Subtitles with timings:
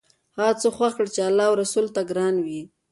[0.37, 2.61] هغه څه خوښ کړه چې الله او رسول ته ګران وي.